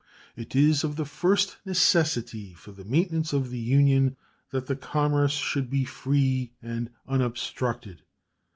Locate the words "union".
3.59-4.17